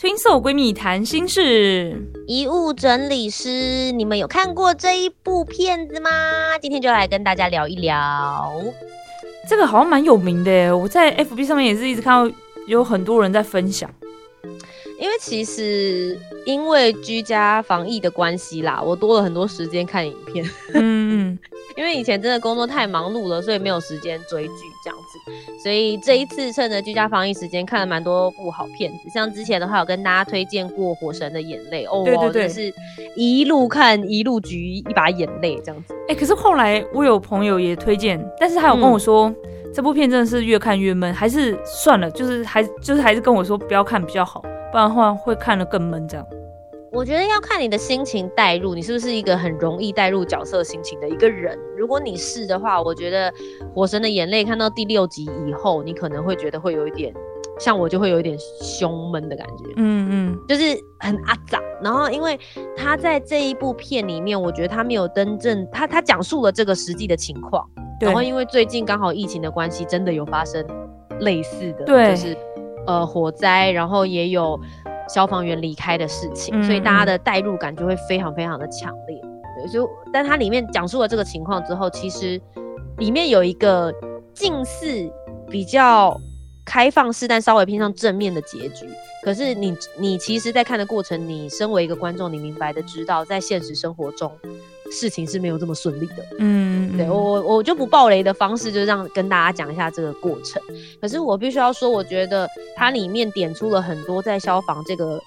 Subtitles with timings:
[0.00, 6.08] Twin Soul 闺蜜谈心事，遗物整理师，你们有看过这一部片子吗？
[6.62, 8.48] 今天就来跟大家聊一聊。
[9.48, 12.32] 这个好像蛮有名的，我在 FB 上面也是一直看到
[12.68, 13.90] 有很多人在分享。
[14.98, 20.44] 因为其实因为居家防疫的关系啦，我多了很多时间看影片。
[20.74, 21.38] 嗯嗯。
[21.76, 32.74] 因为以前真的工作太忙碌了，所以没有时间追剧这样子，所以这一次趁着居家防疫时间看了蛮多部好片子，像之前的话有跟大家推荐过《火神的眼泪》哦，对对对，是
[33.14, 35.94] 一路看一路举一把眼泪这样子。
[36.08, 39.32] 哎，可是后来我有朋友也推荐，但是他有跟我说
[39.72, 44.40] 这部片真的是越看越闷，还是算了，就是还就是还是跟我说不要看比较好，
[44.72, 46.26] 不然的话会看得更闷这样。
[46.90, 51.56] 我觉得要看你的心情代入，你是不是一个很容易带入角色心情的一个人？
[51.76, 53.30] 如果你是的话，我觉得
[53.74, 57.12] 《火神的眼泪》看到第六集以后，你可能会觉得会有一点，
[57.60, 59.64] 像我就会有一点胸闷的感觉。
[59.76, 60.62] 嗯嗯，就是
[60.98, 61.60] 很阿杂。
[61.82, 62.40] 然后，因为
[62.74, 67.62] 他在这一部片里面，我觉得他没有真正他他讲述了这个实际的情况。
[68.00, 70.64] 然后，因为最近刚好疫情的关系，真的有发生
[71.20, 72.36] 类似的，就是
[72.86, 74.58] 呃火灾，然后也有。
[75.10, 79.18] 消防员离开的事情，所以大家的代入感就会非常非常的强烈。
[79.56, 82.38] 对，就但它里面讲述了这个情况之后，其实
[82.98, 83.90] 里面有一个
[84.34, 85.10] 近似
[85.48, 86.14] 比较
[86.62, 88.86] 开放式，但稍微偏向正面的结局。
[89.24, 94.30] 可是你你其实，在看的过程，你身为一个观众，你明白的知道，在现实生活中。
[94.90, 100.60] 事情是没有这么顺利的，嗯，对我我就不爆雷的方式，就让跟大家讲一下这个过程。
[101.00, 105.20] 可是我必须要说，我觉得它里面点出了很多在消防这个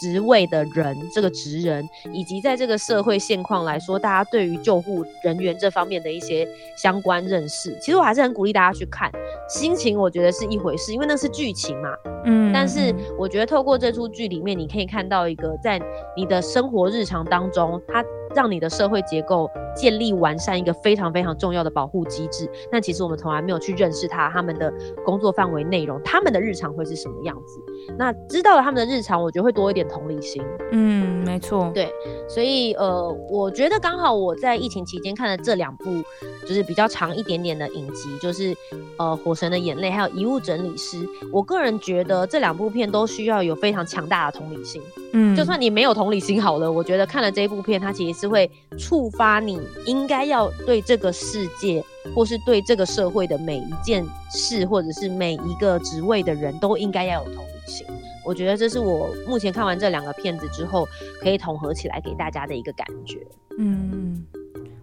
[0.00, 6.46] 职位的人，这个职人，以及在这个社会现况来说，大家对于救护人员这方面的一些
[6.76, 7.76] 相关认识。
[7.80, 9.10] 其实我还是很鼓励大家去看，
[9.48, 11.88] 心情我觉得是一回事，因为那是剧情嘛，
[12.24, 12.52] 嗯。
[12.52, 15.80] 但是我觉得透过这出剧里面，你可以看到一个在
[16.16, 18.04] 你的生活日常当中，它。
[18.36, 24.70] 让你的社会结构建立完善一个非常非常重要的保护机制，但其实我们从来没有去认识他他们的
[25.06, 27.58] 工作范围内容，他们的日常会是什么样子？
[27.98, 30.42] 那知道了他们的日常，我觉得会多一点同理心。
[30.72, 31.90] 嗯，没错，对，
[32.28, 36.02] 所以呃，我觉得刚好我在疫情期间看了这两部
[36.46, 38.54] 就是比较长一点点的影集，就是
[38.98, 40.96] 呃《火神的眼泪》还有《遗物整理师》，
[41.32, 44.82] 我个人觉得这两部片都需要有非常强大的同理心。
[45.12, 51.82] 嗯，就算你没有同理心好了，我觉得看了这一部片，它其实是会触发你应该要对这个世界，
[52.14, 57.86] 或是对这个社会的每一件事，或者是每一个职位的人都应该要有同理心。
[58.24, 60.88] 我觉得这是我目前看完这两个片子之后，
[61.20, 63.18] 可以统合起来给大家的一个感觉。
[63.58, 64.24] 嗯，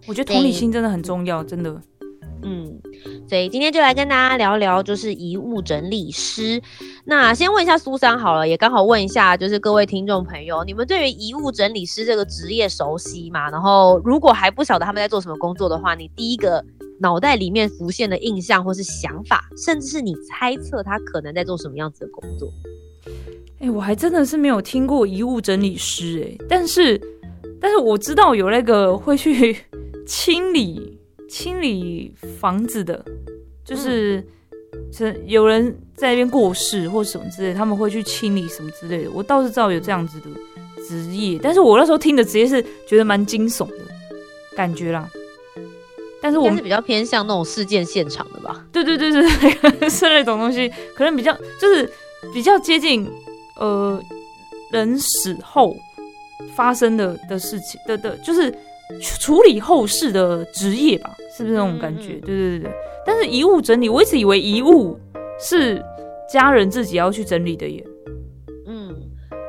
[0.07, 1.81] 我觉得同理心真的很重要，真的。
[2.45, 2.77] 嗯，
[3.25, 6.61] 所以今天就来跟大家聊聊，就是遗物整理师。
[7.05, 13.49] 那先问一下苏珊好了，也刚好问一下，就是各位听众朋友，你们对于遗物整理师这个职业熟悉吗？
[13.49, 16.61] 然后如果还不晓得他们在做什么工作的话，你第一个
[16.99, 22.51] 脑袋里面浮现的印象或是想法，甚至是你猜测他可能在做什么样子的工作？
[23.59, 26.99] 哎，我还真的是没有听过遗物整理师哎，但是
[27.59, 29.55] 但是我知道有那个会去
[30.05, 30.99] 清理。
[31.29, 33.03] 清理房子的，
[33.65, 34.23] 就是
[34.91, 39.09] 是有人在那边过世或什么之类，他们会去清理什么之类的。
[39.09, 40.27] 我倒是知道有这样子的
[40.87, 43.77] 职业，但是我那时候听的职业是觉得蛮惊悚的
[44.55, 45.09] 感觉啦。
[46.23, 48.65] 但是我是比较偏向那种事件现场的吧？
[48.71, 49.21] 对对对对
[49.71, 51.91] 对，是那种东西，可能比较就是
[52.33, 53.05] 比较接近
[53.59, 54.01] 呃
[54.71, 55.75] 人死后
[56.55, 58.49] 发生的的事情的的，就是
[59.19, 61.13] 处理后事的职业吧。
[61.35, 62.13] 是不是那种感觉？
[62.19, 62.71] 对对对对。
[63.05, 64.97] 但是遗物整理，我一直以为遗物
[65.39, 65.83] 是
[66.31, 67.83] 家人自己要去整理的耶。
[68.67, 68.95] 嗯，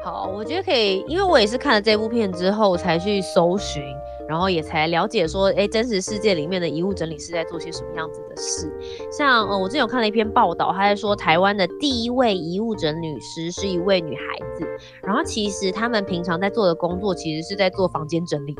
[0.03, 3.83] 好，我觉得可以，因为我也是看了这部片之后才去搜寻，
[4.29, 8.73] 然后也才了解说，哎，真实世界里面的遗物整理是在做些什么样子的事。
[9.11, 14.67] 像呃，我之前有看了一篇报道，他在说台湾的第一位遗物整理师是一位女孩子，
[15.03, 18.57] 然后其实他们平常在做的工作其实是在做房间整理。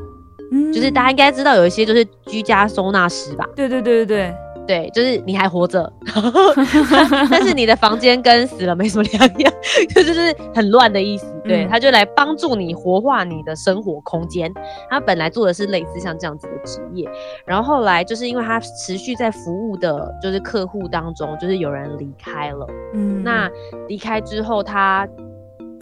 [0.73, 3.49] 就是大家应该知道有一些就是居家收纳师吧？
[3.57, 4.35] 对对对对对。
[4.67, 5.93] 对，就是你还活着，
[7.31, 9.53] 但是你的房间跟死了没什么两样，
[9.95, 11.27] 就是很乱的意思。
[11.45, 14.51] 对，他就来帮助你活化你的生活空间。
[14.89, 17.07] 他本来做的是类似像这样子的职业，
[17.45, 22.67] 然后后来就是因为他持续在服务的，就是客户当中，就是有人离开了。
[22.95, 23.51] 嗯，那
[23.89, 25.07] 离开之后，他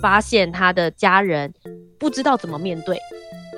[0.00, 1.54] 发现他的家人
[2.00, 2.98] 不知道怎么面对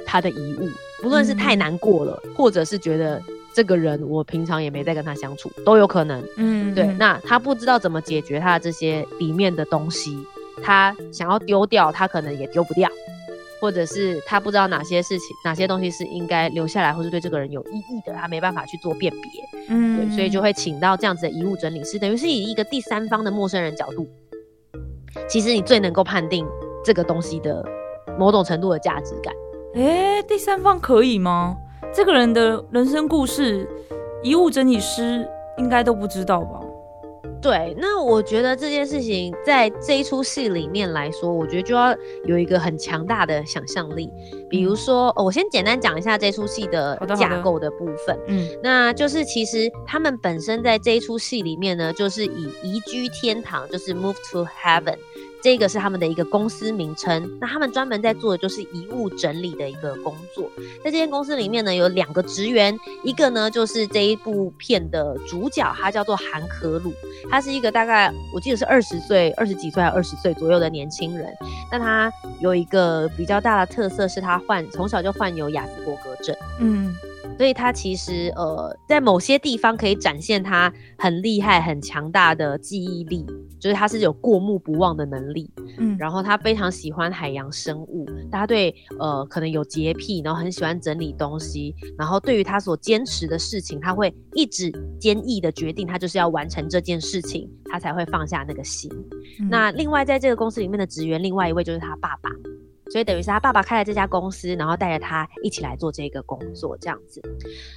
[0.04, 0.68] 他的遗物，
[1.02, 3.22] 不论是太难过了，或者是觉得。
[3.54, 6.22] 这个人我平常也没在跟他相处，都有可能。
[6.36, 6.86] 嗯，对。
[6.98, 10.18] 那他不知道怎么解决他的这些里面的东西，
[10.62, 12.90] 他想要丢掉，他可能也丢不掉，
[13.60, 19.30] 或者是他不知道哪些事情、哪些东西是应该留下来，或是对这个人有意义的，他没办法去做辨别。
[19.68, 24.08] 嗯，对，所以就会请到这样子的遗物整理师，等于是以一个第三方的陌生人角度，
[25.28, 26.44] 其实你最能够判定
[26.84, 27.64] 这个东西的
[28.18, 29.32] 某种程度的价值感。
[29.74, 31.56] 哎，第三方可以吗？
[31.94, 33.68] 这个人的人生故事，
[34.22, 35.24] 遗物整理师
[35.58, 36.60] 应该都不知道吧？
[37.40, 41.94] 对，那我觉得这件事情在这一出戏里面来说，我觉得就要
[42.24, 44.10] 有一个很强大的想象力。
[44.50, 48.18] 比如说，我先简单讲一下这出戏的架构的部分。
[48.26, 54.96] 嗯，那就是其实他们本身在这一出戏里面呢，就是以移居天堂，就是 move to heaven。
[55.44, 60.50] 这个是他们的一个公司名称，那他们专门在做的就是遗物整理的一个工作。
[60.82, 66.94] 在这间公司里面呢，有两个职员，一个呢就是这一部片的主角，他叫做韩可鲁，
[67.30, 71.30] 他是一个大概我记得是二十岁、二十几岁还二十岁左右的年轻人。
[71.70, 72.10] 那他
[72.40, 76.96] 有一个比较大的特色是他患从小就患有亚斯伯格症，嗯。
[77.36, 83.26] 所以他其实呃，在某些地方可以展现他很厉害、很强大的记忆力，
[83.58, 85.50] 就是他是有过目不忘的能力。
[85.78, 98.88] 嗯，然后他非常喜欢海洋生物，他对呃可能有洁癖，然后很喜欢整理东西，然后对于他所坚持的事情，他会一直坚毅的决定，他就是要完成这件事情，他才会放下那个心。
[99.50, 102.30] 那另外在这个公司里面的职员，另外一位就是他爸爸。
[102.94, 107.20] 所以等于是他爸爸开了这家公司，然后带着他一起来做这个工作，这样子。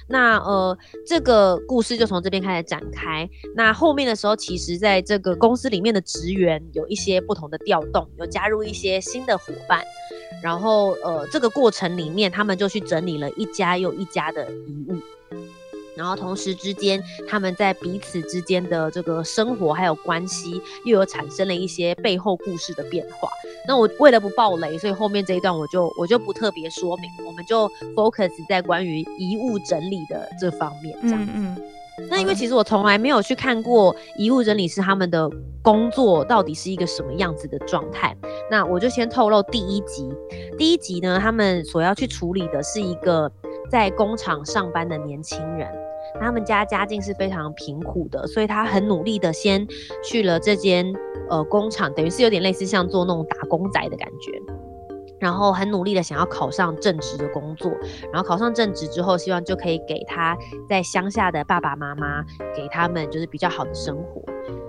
[0.06, 3.28] 那呃，这个故事就从这边开始展开。
[3.56, 9.82] 那后面的时候，其实在这个公司里面的职员有一些不同的调动，有加入一些新的伙伴。
[10.40, 14.94] 然后呃，这个过程里面，他们就去整理了一家又一家的遗物。
[15.98, 23.28] 然后同时之间，他们在彼此之间的这个生活还有关系，又有产生了一些背后故事的变化。
[23.66, 30.96] 那我为了不爆雷，所以后面这一段我就我就不特别说明，我们就 focus 在关于遗物整理的这方面。
[31.02, 31.62] 这样子。
[32.08, 35.28] 那因为其实我从来没有去看过遗物整理师他们的
[35.60, 38.16] 工作到底是一个什么样子的状态。
[38.48, 40.08] 那我就先透露第一集，
[40.56, 43.30] 第一集呢，他们所要去处理的是一个
[43.68, 45.68] 在工厂上班的年轻人。
[46.20, 49.66] 他们家家境是非常贫苦的，所以他很努力的先
[50.02, 50.92] 去了这间
[51.30, 54.32] 呃工厂，等于是有点类似像做那种打工仔的感觉，
[55.18, 57.70] 然后很努力的想要考上正职的工作，
[58.12, 60.36] 然后考上正职之后，希望就可以给他
[60.68, 62.22] 在乡下的爸爸妈妈
[62.54, 64.22] 给他们就是比较好的生活，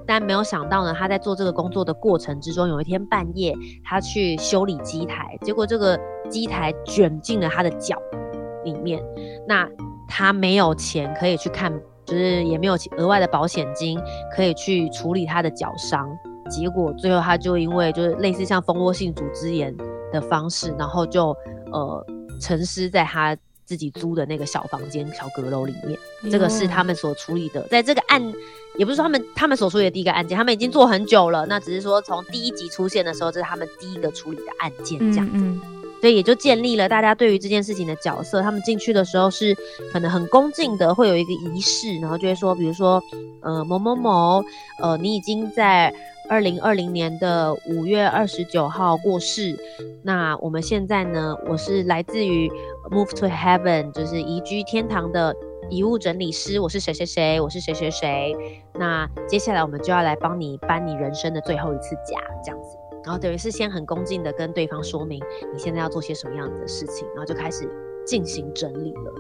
[0.06, 6.00] 但没有想到呢，他在做这个工作的过程之中，有一天半夜他去修理机台，结果这个
[6.30, 7.98] 机台卷进了他的脚
[8.64, 9.04] 里面，
[9.48, 9.70] 那。
[10.10, 11.72] 他没有钱可以去看，
[12.06, 13.98] 就是也没有额外的保险金
[14.36, 16.10] 可以去处理他的脚伤，
[16.50, 19.74] 结果最后他就因为就是类似像蜂窝性组织炎
[20.12, 21.30] 的方式，然后就
[21.72, 22.06] 呃
[22.42, 25.98] 沉尸在他自己租的那个小房间小阁楼里面。
[26.32, 28.22] 这个是他们所处理的，在这个案
[28.78, 35.79] 也不是说他们他们所处理的第一个案件，他们已经做很久了，那只是说从第一集出现的时候，这是他们第一个处理的案件这样子。
[36.02, 38.42] 所以也就建立了大家对于这件事情的角色。
[38.42, 39.56] 他们进去的时候是
[39.92, 43.02] 可能很恭敬的，会有一个仪式，然后就会说，比如说，
[43.42, 44.44] 呃，某某某，
[44.82, 45.94] 呃，你已经在
[46.30, 49.58] 二零二零年的五月二十九号过世。
[50.04, 52.50] 那我们现在呢，我是来自于
[52.90, 55.36] Move to Heaven，就是移居天堂的
[55.70, 56.60] 遗物整理师。
[56.60, 58.36] 我是谁谁谁，我是谁谁谁。
[58.76, 62.78] 那接下来我们就要来帮你搬你人生的最后一次家，这样子。
[63.04, 67.68] 然后等于是先很恭敬的跟对方说明你现在要做些什么样子的事情，然后就开始
[68.06, 69.14] 进行整理了。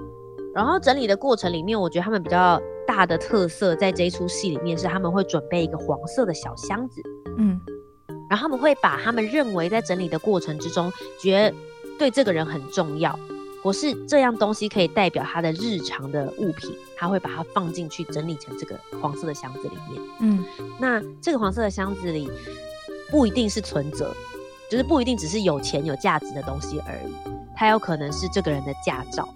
[0.53, 7.01] 然后整理的过程里面，我觉得他们比较大的特色在这一出戏里面是他们会准备一个黄色的小箱子，
[7.37, 7.59] 嗯，
[8.29, 11.55] 然后他们会把他们认为在整理的过程之中，觉得
[11.97, 13.17] 对这个人很重要，
[13.63, 20.43] 我是这样东西可以代表他的日常的物品，他会把它放进去整理成这个黄色的箱子里面，嗯，
[20.79, 22.29] 那这个黄色的箱子里。
[23.11, 24.13] 不一定是存折，
[24.69, 27.13] 就是不一定只是有钱有价值的东西而已，
[27.55, 29.27] 它有可能是这个人的驾照，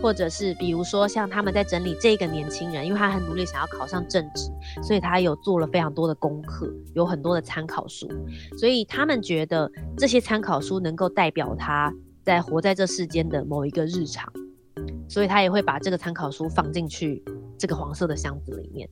[0.00, 4.50] 或者是比如说像他们在整理这个年轻人，因为他很努力想要考上正职，
[4.82, 8.08] 所以他有做了非常多的功课，有很多的参考书，
[8.58, 11.92] 所以他们觉得这些参考书能够代表他
[12.24, 14.32] 在活在这世间的某一个日常，
[15.08, 17.22] 所以他也会把这个参考书放进去
[17.58, 18.88] 这个黄色的箱子里面。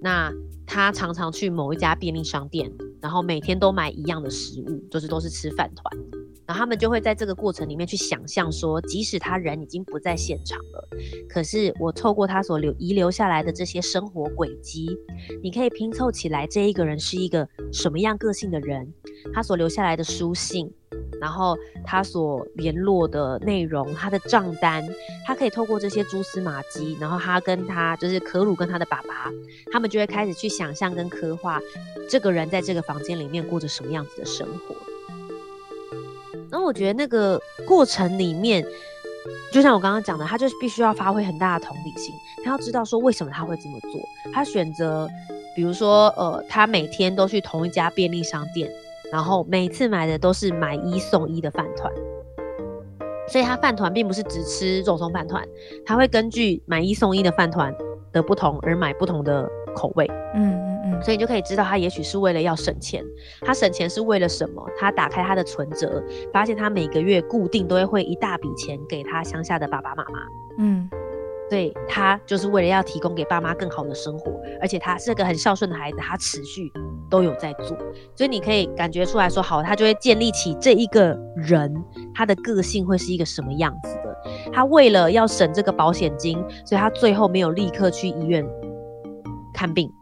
[0.00, 0.32] 那
[0.66, 2.72] 他常常去某一家便利商店，
[3.02, 6.02] 然后每天都买一样的食物，就是都是吃饭团。
[6.46, 10.88] 然后他们就会在这个过程里面去想象说，即使他人已经不在现场了，
[11.28, 14.96] 可是我透过他所留遗留下来的这些生活轨迹，
[15.42, 18.92] 你可以拼凑起来这一个人是一个什么样个性的人，
[19.32, 20.70] 他所留下来的书信。
[21.22, 24.84] 然后他所联络的内容，他的账单，
[25.24, 29.30] 他可以透过这些蛛丝马迹，然后他跟他就是可鲁跟他的爸爸，
[29.72, 31.60] 他们就会开始去想象跟刻画
[32.10, 34.74] 这个人在这个房间里面过着什么样子的生活。
[36.50, 38.66] 然后我觉得那个过程里面，
[39.52, 42.12] 就像我刚刚讲的，他就是必须要发挥很大的同理心，
[42.44, 44.00] 他要知道说为什么他会这么做，
[44.34, 45.08] 他选择，
[45.54, 48.68] 比如说呃，他每天都去同一家便利商店。
[49.12, 51.92] 然后每次买的都是买一送一的饭团，
[53.28, 55.46] 所以他饭团并不是只吃肉松饭团，
[55.84, 57.74] 他会根据买一送一的饭团
[58.10, 60.10] 的不同而买不同的口味。
[60.34, 63.04] 嗯嗯嗯，所以你就可以知道他也许是为了要省钱，
[63.42, 64.66] 他省钱是为了什么？
[64.78, 66.02] 他打开他的存折，
[66.32, 70.18] 发现他每个月固定都会汇一大笔钱给他乡下的爸爸妈妈。
[70.56, 70.88] 嗯。
[71.52, 76.72] 对他就是为了要提供给爸妈更好的生活，而且他是个很孝顺的孩子，他持续
[77.10, 77.76] 都有在做，
[78.16, 81.70] 所以你可以感觉出来说，好，他就会建立起这一个人
[82.14, 84.16] 他的个性会是一个什么样子的。
[84.50, 88.42] 他为了要省这个保险金，所以他最后没有立刻去医院
[89.52, 89.92] 看病，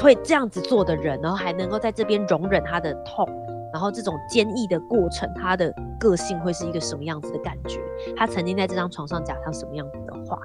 [0.00, 3.28] 会这样子做的人，然后还能够在这边容忍他的痛。
[3.74, 7.80] 然后这种坚毅的过程，他的个性会是一个什么样子的感觉？
[8.16, 10.38] 他曾经在这张床上讲他什么样子的话？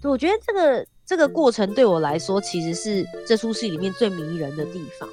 [0.00, 5.06] 对，我觉得这个这个过程对我来说，其实是这出戏里面最迷人的地方。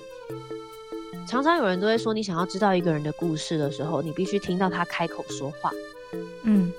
[1.28, 5.70] 常常有人都会说，你想要知道一个人的故事的时候，你必须听到他开口说话。
[6.44, 6.72] 嗯，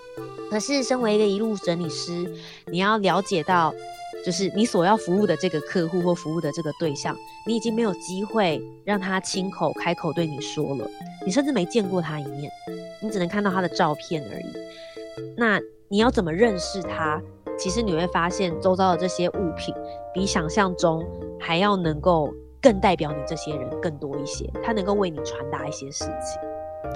[0.50, 2.34] 可是身为一个一路整理师，
[2.68, 3.74] 你要了解到。
[4.24, 7.14] 就是你所要服务的这个客户或服务的这个对象，
[7.46, 10.88] 你已经没有机会让他亲口开口对你说了，
[11.26, 12.50] 你甚至没见过他一面，
[13.02, 14.46] 你只能看到他的照片而已。
[15.36, 17.20] 那你要怎么认识他？
[17.56, 19.72] 其实你会发现，周遭的这些物品
[20.12, 21.04] 比想象中
[21.38, 26.40] 还要能够更代表你这些人更多一些，它能够为你传达一些事情。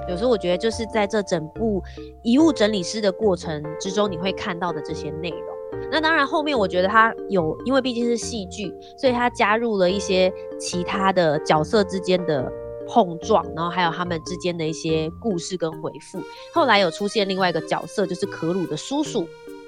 [0.09, 1.81] 有时候我觉得，就是在这整部
[2.23, 5.48] 遗物整理师的过程之中，你会看到的这些内容。
[5.91, 12.51] 那当然，后面我觉得他有，因为毕竟是戏剧，所以他加入了一些其他的角色之间的
[12.87, 16.21] 碰撞，然后还有他们之间的一些故事跟回复。
[16.53, 19.27] 后来有出现另外一个角色，就是可鲁的叔叔，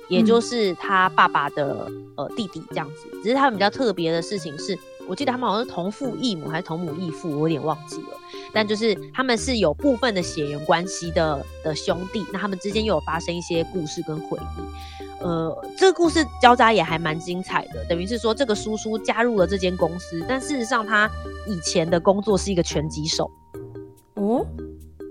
[0.09, 3.07] 也就是他爸爸的呃弟弟这样子。
[3.23, 4.77] 只是他们比较特别的事情是，
[5.08, 8.17] 我记得他们好像是同父异母还是同母异父，我有点忘记了。
[8.53, 15.24] 但就是他们是有部分的血缘关系的的兄弟，那他们之间又有发生一些故事跟回忆。
[15.24, 21.10] 呃，这个故事交杂也还蛮精彩的，等于是说这个叔叔加入了这间公司，但事实上他
[21.48, 23.29] 以前的工作是一个拳击手。
[24.15, 24.46] 哦，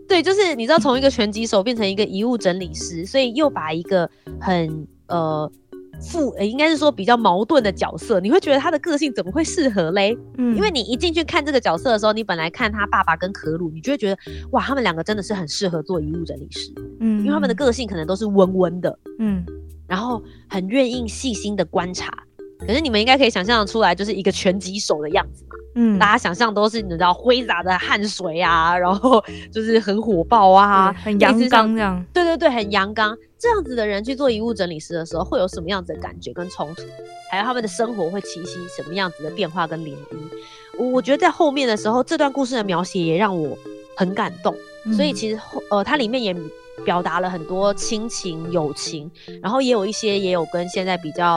[0.09, 5.51] 对，就是你知道从一个拳击手变成一个遗物整理师，所以又把一个很呃
[6.01, 10.17] 负，应该是说比较矛盾的角色，你会觉得他的个性怎么会适合嘞？
[10.39, 14.19] 嗯，因为你一进去看这个角色的时候，你本来看他爸爸跟可鲁，你就会觉得
[14.53, 16.73] 哇，他们两个真的是很适合做遗物整理师。
[17.01, 18.99] 嗯，因为他们的个性可能都是温温的。
[19.19, 19.45] 嗯。
[19.87, 22.17] 然后很愿意细心的观察，
[22.61, 25.57] 可是你们应该可以想象出来，就是一个拳击手的样子嘛。
[25.75, 29.21] 嗯，大家想象都是你知道挥洒的汗水啊，然后
[29.53, 32.05] 就是很火爆啊，很阳刚这样。
[32.13, 33.17] 对对对，很阳刚。
[33.41, 36.83] 这样子的人去做遗物整理师的时候，会有什么样子的感觉跟冲突？
[37.31, 39.97] 还有他们的生活会起息什么样子的变化跟涟漪？
[40.79, 43.57] 我我觉得在后面的时候，这段故事的描写也让我
[43.97, 44.55] 很感动。
[44.95, 46.37] 所以其实后呃，它里面也。
[46.83, 49.11] 表达了很多亲情、友情，
[49.43, 51.35] 然后也有一些也有跟现在比较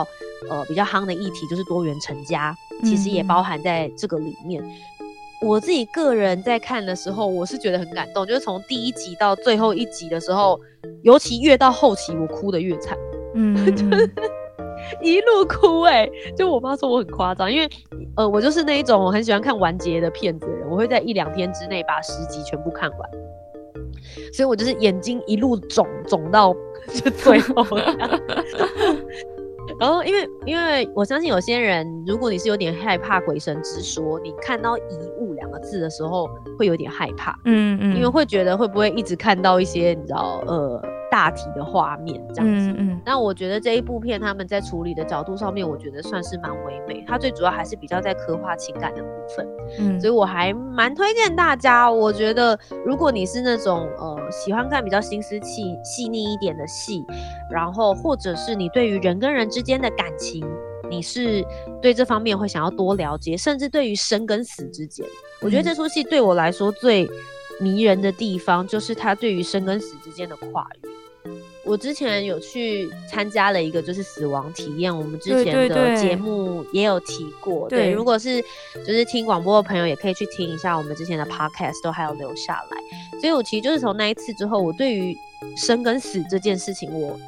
[0.48, 4.64] 呃比较夯的议题，就是多元成家，其实也包含在这个里面。
[5.44, 10.58] 我自己个人在看的时候，我是觉得很感动，就是从第一集到最后一集的时候，
[11.02, 12.96] 尤其越到后期，我哭的越惨，
[13.34, 13.54] 嗯，
[15.02, 17.68] 一路哭哎，就我妈说我很夸张，因为
[18.16, 23.10] 呃我就是那一种很喜欢看完结的片子的人，我会在一两天之内把十集全部看完。
[24.32, 26.54] 所以我就是眼睛一路肿肿到
[26.92, 27.64] 就最后，
[29.84, 34.82] 然后因为因为我相信有些人，如果你是有点害怕鬼神之说，你看到遗
[35.18, 36.26] 物两个字的时候
[36.58, 40.93] 会有点害怕，嗯嗯，因为会觉得会不会一直看到一些你知道呃。
[41.14, 42.72] 大体的画面这样子。
[42.72, 47.04] 嗯嗯那我觉得这一部片他们在处理的角度上面，我觉得算是蛮唯美。
[47.06, 51.88] 它最主要还是比较在刻画情感的部分，嗯所以我还蛮推荐大家。
[51.88, 57.04] 我觉得如果你是那种呃喜欢看比较心思细细腻一点的戏，
[57.48, 60.44] 然后或者是你对于人跟人之间的感情，
[60.90, 61.44] 你是
[61.80, 65.06] 对这方面会想要多了解，甚至对于生跟死之间，
[65.40, 67.08] 我觉得嗯这出戏对我来说最
[67.60, 70.90] 迷人的地方，就是它对于生跟死之间的跨越。
[71.64, 77.66] 我之前有去参加了一个就是死亡体验，我们之前的节目也有提过。
[77.70, 78.42] 对，对如果是
[78.86, 83.18] 就是听广播的朋友，也可以去听一下我们之前的 podcast，都还有留下来。
[83.18, 85.16] 所以我其实就是从那一次之后，我对于
[85.56, 87.18] 生跟死这件事情，我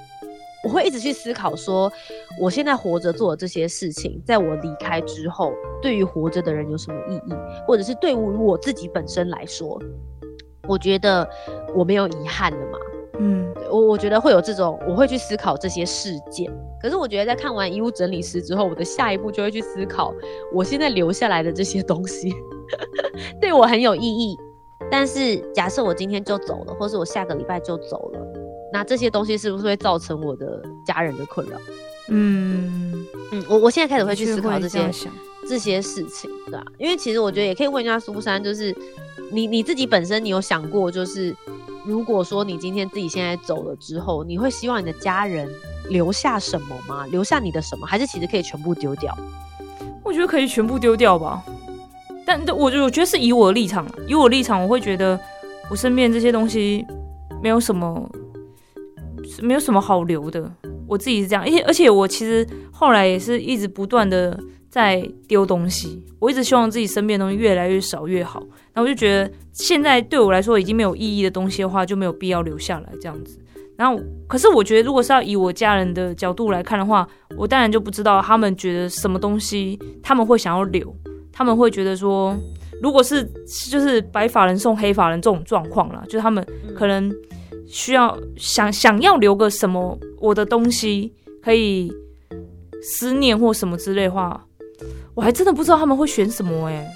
[0.64, 1.90] 我会一直去思考说，
[2.38, 7.34] 我现在活着做的这些事情，在我离开之后，对于活着的人有什么意义，
[7.66, 9.80] 或者是对于我自己本身来说，
[10.68, 11.26] 我觉得
[11.74, 12.78] 我没有遗憾的嘛。
[13.18, 16.52] 嗯我我觉得会有这种，我会去思考这些事件。
[16.80, 20.12] 可是我觉得在看完《遗物整理师》之后，我的下一步就会去思考，
[20.52, 22.34] 我现在留下来的这些东西
[23.40, 24.36] 对我很有意义。
[24.90, 28.20] 但是假设我今天就走了，或是我下个礼拜就走了，
[28.72, 31.56] 那这些东西是不是会造成我的家人的困扰？
[32.08, 34.88] 嗯，嗯，我我现在开始会去思考这些
[35.48, 38.72] 这些事情，对啊，因为其实我觉得也可以问一下苏珊，就是
[39.32, 41.34] 你你自己本身，你有想过，就是
[41.86, 45.48] 如果说你今天自己现在走了之后，你会希望你的家人
[45.88, 47.06] 留下什么吗？
[47.06, 47.86] 留下你的什么？
[47.86, 49.16] 还是其实可以全部丢掉？
[50.02, 51.42] 我觉得可以全部丢掉吧。
[52.24, 55.18] 但我我觉得是以我的立场，以我立场，我会觉得
[55.70, 56.84] 我身边这些东西
[57.40, 58.10] 没有什么，
[59.40, 60.50] 没有什么好留的。
[60.88, 64.36] 我自己是这样，而且而且我其实后来也是一直不断的
[64.76, 68.40] 在丢东西，我一直希望自己身边的东西越来越少越好。
[68.74, 73.38] 然后我就觉得现在对我来说已经没有意义的东西的话，就没有必要留下来这样子。
[73.74, 80.94] 然后，可是我觉得，如果是要以我家人的角度来看的话，我当然就不知道他们觉得什么东西他们会想要留，
[81.32, 82.36] 他们会觉得说，
[82.82, 83.24] 如果是
[83.70, 87.10] 就是白发人送黑发人这种状况啦，就是他们可能
[87.66, 91.12] 需要想想要留个什么我的东西
[91.42, 91.90] 可以
[92.82, 94.46] 思念或什么之类的话，
[95.16, 96.86] 我还真的不知道他们会选什么哎、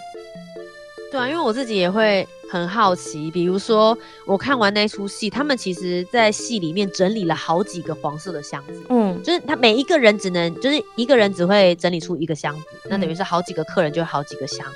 [1.10, 8.82] 对啊，因为我自己也会很好奇，比如说我看完那出戏，他们其实在戏里面整理了好几个黄色的箱子。
[8.90, 9.20] 嗯。
[9.22, 14.66] 就是他每一个人只能，就是一个人只会整理出一个箱子，那等于嗯是好几个客人就有好几个箱。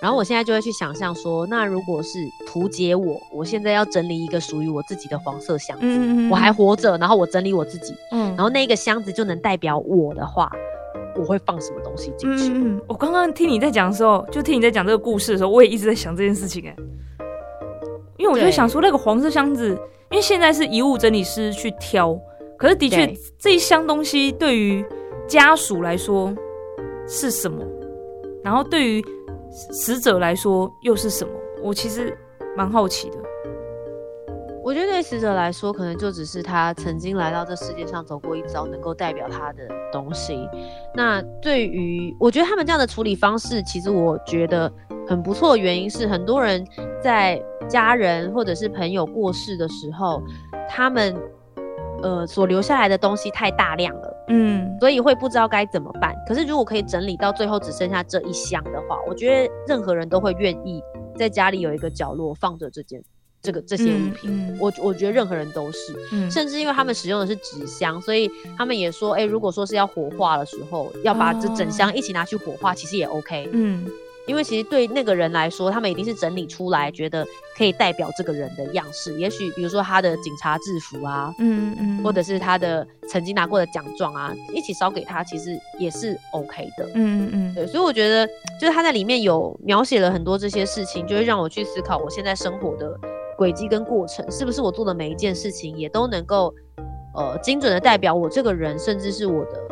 [0.00, 8.28] 然后我现在就会去想象说，那如果是图解我，我现在要整理一个属于我自己的黄色箱子，嗯嗯，我还活着，然后我整理我自己，嗯。
[8.28, 10.50] 然后那个箱子就能代表我的话，
[11.16, 12.52] 我会放什么东西进去？
[12.52, 16.76] 嗯我刚刚听你在讲的时候，就听你在讲这个故事的时候，我也一直在想这件事情哎、
[18.18, 19.70] 因为我就想说那个黄色箱子，
[20.10, 22.18] 因为现在是遗物整理师去挑，
[22.58, 24.84] 可是的确这一箱东西对于
[25.26, 26.34] 家属来说
[27.06, 27.64] 是什么，
[28.42, 29.04] 然后对于
[29.72, 31.30] 死者来说又是什么，
[31.62, 32.16] 我其实
[32.56, 33.16] 蛮好奇的。
[34.66, 40.36] 我觉得对死者来说，可能就只是他曾经来到这世界上走过一遭，能够代表他的东西。
[40.92, 44.68] 那对于我觉得他们这样的处理方式，其实我觉得
[45.06, 46.66] 很不错的原因是，很多人
[47.00, 50.20] 在家人或者是朋友过世的时候，
[50.68, 51.16] 他们
[52.02, 54.26] 呃所留下来的东西太大量了。
[54.30, 56.12] 嗯所以会不知道该怎么办。
[56.26, 60.82] 可是如果可以整理到最后只剩下这一箱的话，我觉得任何人都会愿意
[61.16, 63.00] 在家里有一个角落放着这件
[63.46, 64.56] 这个这些物品。
[64.58, 73.48] 我我觉得任何人都是，嗯甚至因为他们使用的是纸箱，所以他们也说，哎、如果说是要火化的时候，要把这整箱一起拿去火化，其实也 OK。
[73.52, 73.86] 嗯
[74.26, 77.24] 因为其实对那个人来说，他们一定是整理出来，觉得
[77.56, 79.16] 可以代表这个人的样式。
[79.20, 86.84] 也许比如说他的警察制服啊，嗯嗯，或者是他的曾经拿过的奖状啊，一起烧给他，其实也是 OK 的。
[86.94, 88.26] 嗯嗯嗯对，所以我觉得
[88.60, 92.98] 就是他在里面有描写了很多这些事情，就会让我去思考我现在生活的
[93.36, 96.52] 轨迹跟过程，是不是我做的每一件事情也都能够
[97.14, 99.62] 呃精准的代表我这个人，甚至是我的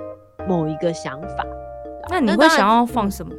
[0.49, 1.47] 某一个想法。
[2.11, 3.33] 那你会想要放什么？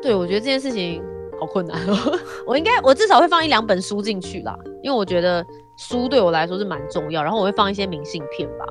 [0.00, 1.02] 对，我觉得这件事情
[1.38, 1.96] 好困难哦。
[2.46, 5.44] 我应该我至少会放一两本书进去啦，因为我觉得
[5.76, 7.22] 书对我来说是蛮重要。
[7.22, 8.64] 然后我会放一些明信片吧。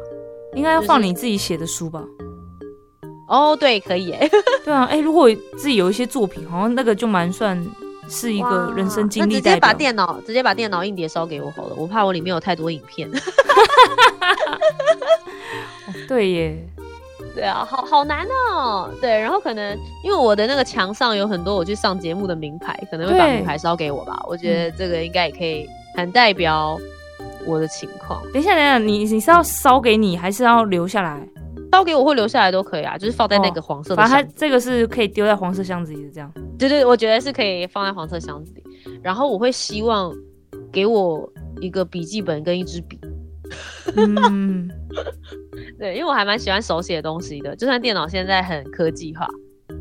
[0.56, 2.04] 应该要放你自己写的书吧？
[3.30, 4.30] 哦，对，可以耶。
[4.66, 7.58] 对啊，哎、如果自己有一些作品，好像那个就蛮算
[8.10, 9.60] 是一个人生经那直接。
[9.60, 13.10] 把电脑直接把电脑硬碟烧给我好了，我怕我里面有太多影片。
[16.08, 16.58] 对耶，
[17.36, 18.90] 对啊，好好难哦。
[19.02, 24.22] 对，然后可能因为我的那个墙上有很多我去上节目的名牌，可能会把名牌烧给我吧。
[24.28, 26.78] 我觉得这个应该也可以很代表
[27.46, 28.22] 我的情况。
[28.34, 31.20] 等一下，等一下，你你是要烧给你，还是要留下来？
[31.72, 34.34] 烧给我或留下来都可以啊，就是放在那个黄色的反正它。
[34.36, 36.32] 这个是可以丢在黄色箱子里的，这样。
[36.60, 38.64] 对对，我觉得是可以放在黄色箱子里。
[39.02, 40.14] 然后我会希望
[40.72, 41.28] 给我
[41.60, 43.00] 一个笔记本跟一支笔。
[43.96, 44.70] 嗯，
[45.80, 49.28] 对，因为我还蛮喜欢手写的东西的，就算电脑现在很科技化，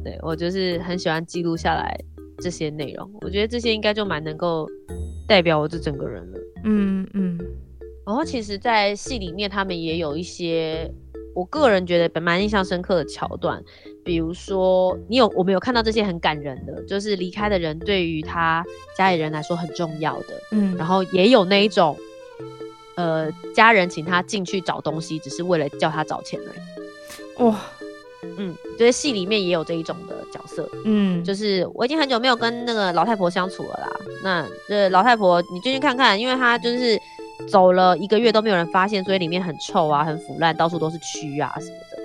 [0.03, 1.97] 对我就是很喜欢记录下来
[2.39, 3.09] 这些内容。
[3.21, 4.69] 我觉得这些应该就蛮能够
[5.29, 6.39] 代表我这整个人了。
[6.65, 7.39] 嗯嗯
[8.07, 10.93] 然后其实，在戏里面他们也有一些
[11.35, 13.63] 我个人觉得蛮印象深刻的桥段，
[14.05, 18.65] 比如说你有我们有看到这些很感人的，就是离开的人对于他
[18.97, 21.97] 家里人来说很重要的，嗯，然后也有那一种，
[22.97, 27.43] 呃，家人请他进去找东西，只是为了叫他找钱而已。
[27.45, 27.59] 哇，
[28.37, 34.01] 嗯，就是戏里面也有这一种的角色，嗯，就是我已经很久没有跟那个老太婆相处了啦。
[34.23, 37.01] 那这老太婆，你进去看看，因为她就是
[37.49, 41.99] 走了一个月都没有人发现，所以里面很臭啊，很腐烂，到处都是蛆啊什么的。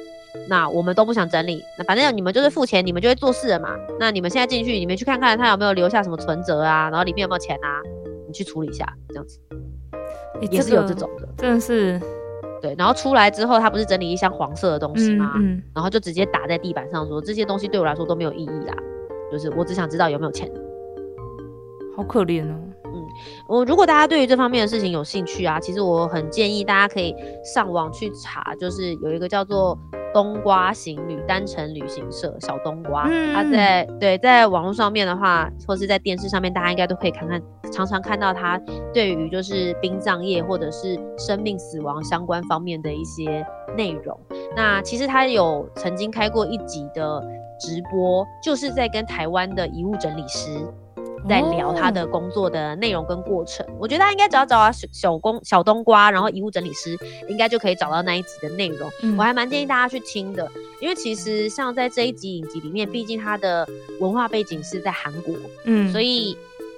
[0.48, 3.70] 那我们都不想整理，那反正你们就是付钱，你们就会做事了嘛。
[4.00, 7.82] 那你们现在进去，你们去看看他有没有留下什么存折啊，然后里面有没有钱啊，
[8.28, 9.40] 你去处理一下，这样子
[10.42, 11.28] 也是有这种的。
[11.38, 12.00] 真的是，
[12.62, 15.34] 对，然后出来之后，他不是整理一箱黄色的东西吗？
[15.74, 18.76] 然后就直接打在地板上说这些东西对我来说都没有意义啦，
[19.32, 20.52] 就是我只想知道有没有钱。
[21.96, 22.56] 好可怜哦。
[23.48, 29.78] 我如果大家对于这方面的事情有兴趣啊，其实我很建议大家可以上网去查，就是有一个叫做
[30.14, 38.60] 冬瓜行旅单程旅行社小冬瓜，嗯它在对在网络上面的话，或是在电视上面，大家应该都可以看看，常常看到他
[38.94, 44.18] 对于就是殡葬业或者是生命死亡相关方面的一些内容。
[44.56, 47.22] 那其实他有曾经开过一集的
[47.60, 50.50] 直播，就是在跟台湾的遗物整理师
[51.28, 53.66] 在聊他的工作的内容跟过程。
[53.80, 58.90] 我觉得他应该只要找啊小小公小冬瓜，然后遗物整理师，应该就可以找到那一集的内容。
[59.02, 63.68] 嗯我还蛮建议大家去听的，因为其实像在这一集影集里面，毕竟他的
[64.00, 65.36] 文化背景是在韩国，
[65.66, 66.38] 嗯，所以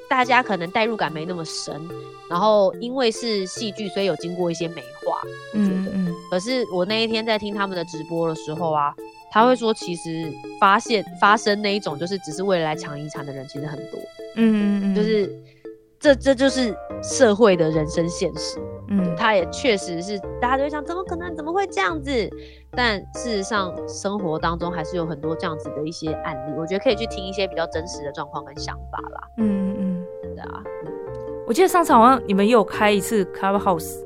[0.10, 1.82] 大家可能代入感没那么深。
[2.30, 5.22] 然后因为是戏剧，所以有经过一些美化。
[5.54, 8.94] 我觉得，嗯嗯可是我那一天在听他们的直播的时候啊，
[9.32, 10.30] 他会说，其实
[10.60, 14.00] 发现发生那一种就是只是为了来抢遗产的人，其实很多。
[14.38, 15.30] 嗯嗯，就是
[16.00, 16.74] 这这就是
[17.04, 18.58] 社会的人生现实。
[18.90, 21.36] 嗯他也确实是大家都会想，怎么可能？
[21.36, 22.10] 怎么会这样子？
[22.72, 26.54] 但事实上，生活当中还是有很多这样子的一些案例。
[26.58, 29.20] 我觉得可以去听一些比较真实的状况跟想法啦。
[29.40, 30.64] 嗯嗯，对啊，
[31.46, 33.98] 我记得上次好像你们也有开一次 Clubhouse，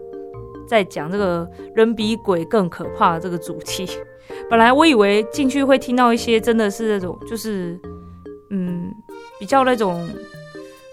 [0.67, 3.87] 在讲这个人比鬼更可怕的这个主题。
[4.49, 7.90] 本来我以为进去会听到一些真的是那种就是嗯
[9.41, 10.07] 比较那种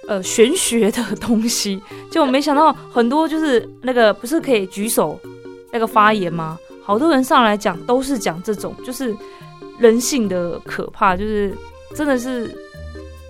[0.08, 1.78] 呃玄学的东西，
[2.10, 5.20] 结果没想到很多就是那个不是可以举手
[5.70, 6.58] 那个发言吗？
[6.82, 9.14] 好多人上来讲都是讲这种就是
[9.78, 11.54] 人性的可怕，就是
[11.94, 12.50] 真的是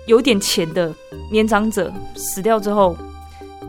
[0.07, 0.95] 有点钱的
[1.29, 2.95] 年长者死掉之后，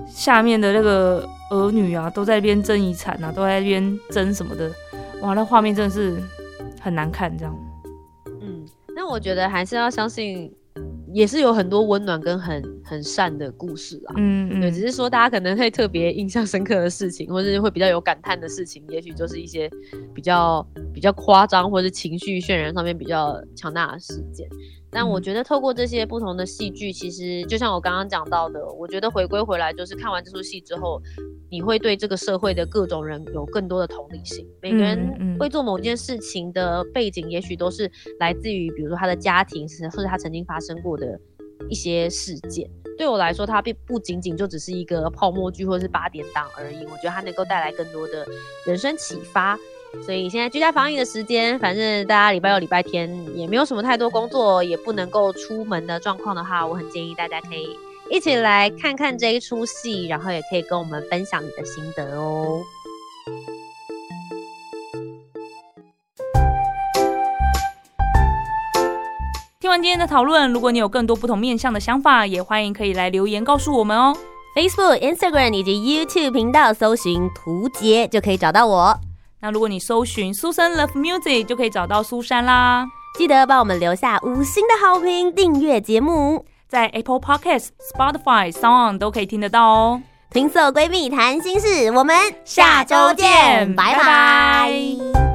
[0.09, 4.71] 下面的那个儿女啊都在边争遗产啊，都在边争什么的，
[5.21, 6.23] 哇，那画面真的是
[6.81, 7.53] 很难看，这样。
[8.41, 10.49] 嗯，那我觉得还是要相信，
[11.13, 14.15] 也是有很多温暖跟很很善的故事啦。
[14.17, 19.71] 嗯对，只是说大家可能会特别印象深刻的事情，或者是会比较有感叹的事情，也许就是一些
[20.15, 24.49] 比较比较夸张，或者是情绪渲染上面比较强大的事件。
[24.93, 31.01] 但我嗯觉得透过这些不同的戏剧，其实就像我刚刚讲到的，我觉得回归回来就是看完这出戏之后，
[31.51, 34.47] 你会对这个社会的各种人有更多的同理心。
[34.63, 41.19] 每个嗯人嗯会做某件事情的背景，也许都是来自于比如说他的家庭，是或者他曾经发生过的
[41.69, 42.71] 一些事件。
[42.97, 46.85] 对我来说，它并不仅仅就只是一个泡沫剧或者是八点档而已。
[46.85, 48.27] 我觉得它能够带来更多的
[48.67, 49.59] 人生启发。
[50.05, 57.71] 所以现在居家防疫的时间，反正大家礼拜六、礼拜天也没有什么太多工作，也不能够出门的状况的话，我很建议大家可以
[58.11, 62.61] 一起来看看这一出戏，然后也可以跟我们分享你的心得哦。
[69.61, 74.17] 听完今天的讨论，如果你有更多不同面向的想法，也欢迎可以来留言告诉我们哦。
[74.57, 78.99] Facebook、Instagram 以及 YouTube 频道搜寻“图杰”就可以找到我。
[79.41, 82.85] 那如果你搜寻苏珊 Love Music，就可以找到苏珊啦。
[83.17, 86.45] 记得帮我们留下五星的好评，订阅节目。
[86.71, 90.03] 在 Apple Podcast、Spotify、Sound 都可以听得到哦。
[90.31, 95.30] 听色闺蜜谈心事，我们下周见拜拜拜拜